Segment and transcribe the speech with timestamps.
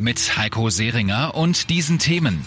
[0.00, 2.46] Mit Heiko Seringer und diesen Themen.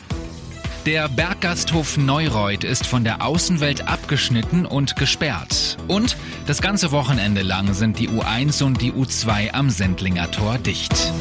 [0.88, 5.77] Der Berggasthof Neureuth ist von der Außenwelt abgeschnitten und gesperrt.
[5.88, 6.17] Und
[6.48, 11.13] das ganze Wochenende lang sind die U1 und die U2 am Sendlinger Tor dicht.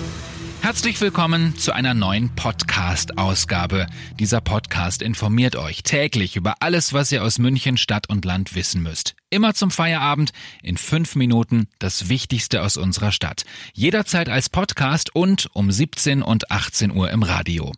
[0.63, 3.87] Herzlich willkommen zu einer neuen Podcast-Ausgabe.
[4.19, 8.83] Dieser Podcast informiert euch täglich über alles, was ihr aus München, Stadt und Land wissen
[8.83, 9.17] müsst.
[9.33, 10.33] Immer zum Feierabend
[10.63, 13.45] in fünf Minuten das Wichtigste aus unserer Stadt.
[13.73, 17.73] Jederzeit als Podcast und um 17 und 18 Uhr im Radio.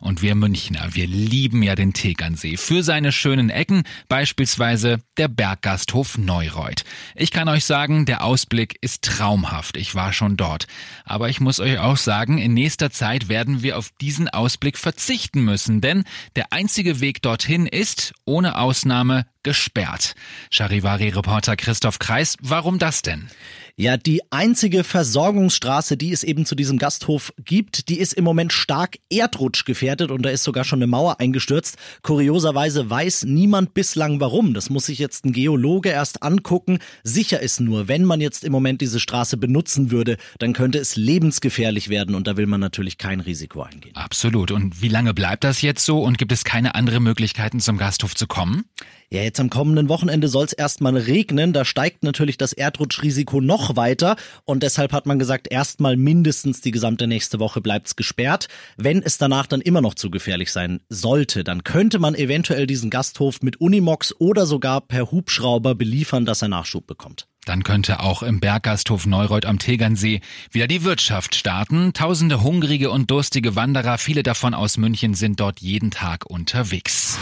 [0.00, 6.18] Und wir Münchner, wir lieben ja den Tegernsee für seine schönen Ecken, beispielsweise der Berggasthof
[6.18, 6.84] Neureuth.
[7.16, 9.76] Ich kann euch sagen, der Ausblick ist traumhaft.
[9.76, 10.68] Ich war schon dort.
[11.04, 15.40] Aber ich muss euch auch sagen, in nächster Zeit werden wir auf diesen Ausblick verzichten
[15.42, 16.04] müssen, denn
[16.36, 20.14] der einzige Weg dorthin ist, ohne Ausnahme, gesperrt.
[20.50, 23.28] Charivari-Reporter Christoph Kreis, warum das denn?
[23.76, 28.52] Ja, die einzige Versorgungsstraße, die es eben zu diesem Gasthof gibt, die ist im Moment
[28.52, 31.78] stark erdrutschgefährdet und da ist sogar schon eine Mauer eingestürzt.
[32.02, 34.52] Kurioserweise weiß niemand bislang warum.
[34.52, 36.80] Das muss sich jetzt ein Geologe erst angucken.
[37.02, 40.96] Sicher ist nur, wenn man jetzt im Moment diese Straße benutzen würde, dann könnte es
[40.96, 43.96] lebensgefährlich werden und da will man natürlich kein Risiko eingehen.
[43.96, 44.50] Absolut.
[44.50, 48.14] Und wie lange bleibt das jetzt so und gibt es keine andere Möglichkeiten zum Gasthof
[48.14, 48.64] zu kommen?
[49.12, 51.52] Ja, jetzt am kommenden Wochenende soll es erstmal regnen.
[51.52, 54.16] Da steigt natürlich das Erdrutschrisiko noch weiter.
[54.44, 58.48] Und deshalb hat man gesagt, erstmal mindestens die gesamte nächste Woche bleibt's gesperrt.
[58.76, 62.90] Wenn es danach dann immer noch zu gefährlich sein sollte, dann könnte man eventuell diesen
[62.90, 67.26] Gasthof mit Unimox oder sogar per Hubschrauber beliefern, dass er Nachschub bekommt.
[67.44, 70.20] Dann könnte auch im Berggasthof Neureuth am Tegernsee
[70.52, 71.92] wieder die Wirtschaft starten.
[71.92, 77.18] Tausende hungrige und durstige Wanderer, viele davon aus München, sind dort jeden Tag unterwegs.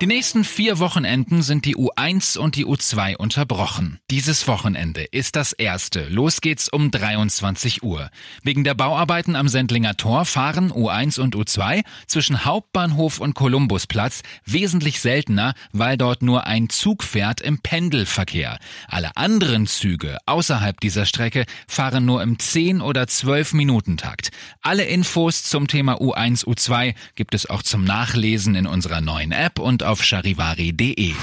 [0.00, 4.00] Die nächsten vier Wochenenden sind die U1 und die U2 unterbrochen.
[4.10, 6.08] Dieses Wochenende ist das erste.
[6.08, 8.10] Los geht's um 23 Uhr.
[8.42, 15.00] Wegen der Bauarbeiten am Sendlinger Tor fahren U1 und U2 zwischen Hauptbahnhof und Kolumbusplatz wesentlich
[15.00, 18.58] seltener, weil dort nur ein Zug fährt im Pendelverkehr.
[18.88, 24.30] Alle anderen Züge außerhalb dieser Strecke fahren nur im 10 oder 12 Minuten Takt.
[24.60, 29.60] Alle Infos zum Thema U1, U2 gibt es auch zum Nachlesen in unserer neuen App
[29.60, 31.14] und auf charivari.de.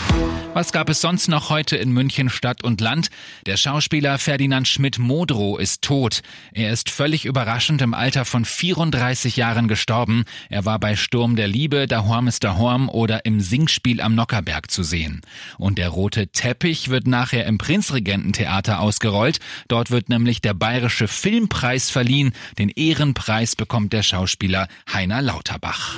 [0.53, 3.09] Was gab es sonst noch heute in München Stadt und Land?
[3.45, 6.21] Der Schauspieler Ferdinand Schmidt-Modrow ist tot.
[6.53, 10.25] Er ist völlig überraschend im Alter von 34 Jahren gestorben.
[10.49, 14.13] Er war bei Sturm der Liebe, Da Horm ist Da Horm oder im Singspiel am
[14.13, 15.21] Nockerberg zu sehen.
[15.57, 19.39] Und der rote Teppich wird nachher im Prinzregententheater ausgerollt.
[19.69, 22.33] Dort wird nämlich der Bayerische Filmpreis verliehen.
[22.57, 25.97] Den Ehrenpreis bekommt der Schauspieler Heiner Lauterbach.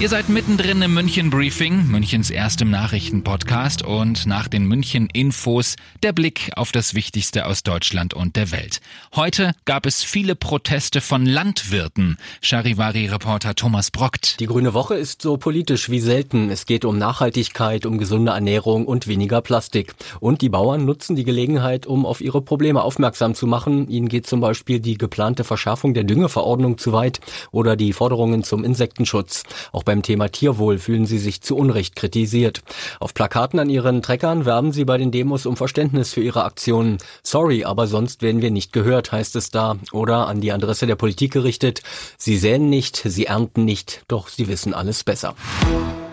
[0.00, 6.12] Ihr seid mittendrin im München Briefing, Münchens erstem Nachrichtenpodcast und nach den München Infos der
[6.12, 8.80] Blick auf das Wichtigste aus Deutschland und der Welt.
[9.14, 12.16] Heute gab es viele Proteste von Landwirten.
[12.40, 14.40] Charivari-Reporter Thomas Brockt.
[14.40, 16.50] Die Grüne Woche ist so politisch wie selten.
[16.50, 19.94] Es geht um Nachhaltigkeit, um gesunde Ernährung und weniger Plastik.
[20.20, 23.88] Und die Bauern nutzen die Gelegenheit, um auf ihre Probleme aufmerksam zu machen.
[23.88, 27.20] Ihnen geht zum Beispiel die geplante Verschärfung der Düngeverordnung zu weit
[27.52, 29.44] oder die Forderungen zum Insektenschutz.
[29.72, 32.62] Auch beim Thema Tierwohl fühlen sie sich zu Unrecht kritisiert.
[33.00, 36.98] Auf Plakaten an ihren Treckern werben sie bei den Demos um Verständnis für ihre Aktionen.
[37.22, 39.76] Sorry, aber sonst werden wir nicht gehört, heißt es da.
[39.92, 41.82] Oder an die Adresse der Politik gerichtet.
[42.18, 45.34] Sie säen nicht, sie ernten nicht, doch sie wissen alles besser.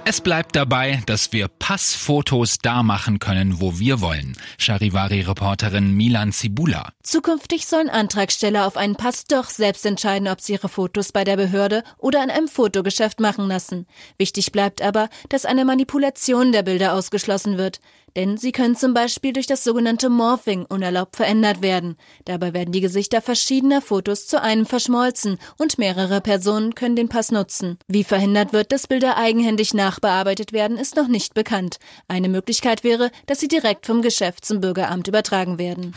[0.03, 4.35] Es bleibt dabei, dass wir Passfotos da machen können, wo wir wollen.
[4.57, 6.89] Charivari-Reporterin Milan Zibula.
[7.03, 11.37] Zukünftig sollen Antragsteller auf einen Pass doch selbst entscheiden, ob sie ihre Fotos bei der
[11.37, 13.85] Behörde oder in einem Fotogeschäft machen lassen.
[14.17, 17.79] Wichtig bleibt aber, dass eine Manipulation der Bilder ausgeschlossen wird.
[18.15, 21.95] Denn sie können zum Beispiel durch das sogenannte Morphing unerlaubt verändert werden.
[22.25, 27.31] Dabei werden die Gesichter verschiedener Fotos zu einem verschmolzen und mehrere Personen können den Pass
[27.31, 27.77] nutzen.
[27.87, 31.77] Wie verhindert wird, dass Bilder eigenhändig nach nachbearbeitet werden, ist noch nicht bekannt.
[32.07, 35.93] Eine Möglichkeit wäre, dass sie direkt vom Geschäft zum Bürgeramt übertragen werden.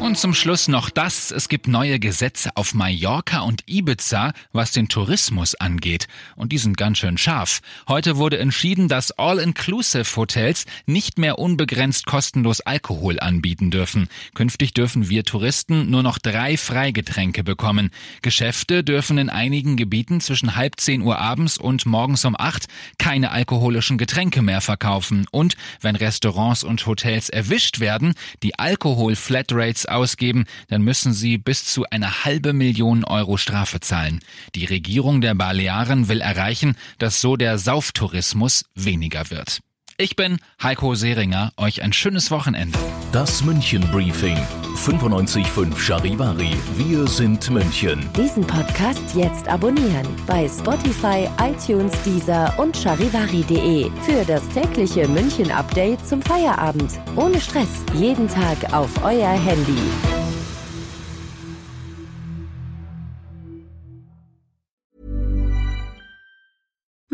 [0.00, 1.30] Und zum Schluss noch das.
[1.30, 6.06] Es gibt neue Gesetze auf Mallorca und Ibiza, was den Tourismus angeht.
[6.36, 7.60] Und die sind ganz schön scharf.
[7.88, 14.08] Heute wurde entschieden, dass All-Inclusive-Hotels nicht mehr unbegrenzt kostenlos Alkohol anbieten dürfen.
[14.34, 17.90] Künftig dürfen wir Touristen nur noch drei Freigetränke bekommen.
[18.22, 23.32] Geschäfte dürfen in einigen Gebieten zwischen halb zehn Uhr abends und morgens um acht keine
[23.32, 25.26] alkoholischen Getränke mehr verkaufen.
[25.30, 31.84] Und wenn Restaurants und Hotels erwischt werden, die Alkohol-Flatrates ausgeben, dann müssen sie bis zu
[31.90, 34.20] eine halbe Million Euro Strafe zahlen.
[34.54, 39.60] Die Regierung der Balearen will erreichen, dass so der Sauftourismus weniger wird.
[40.02, 42.76] Ich bin Heiko Seringer, euch ein schönes Wochenende.
[43.12, 44.36] Das München Briefing
[44.74, 46.56] 95.5 Charivari.
[46.76, 48.10] Wir sind München.
[48.16, 56.04] Diesen Podcast jetzt abonnieren bei Spotify, iTunes, Deezer und charivari.de für das tägliche München Update
[56.04, 56.98] zum Feierabend.
[57.14, 59.78] Ohne Stress, jeden Tag auf euer Handy.